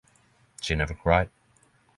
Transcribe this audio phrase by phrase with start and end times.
[0.61, 1.29] She never cried.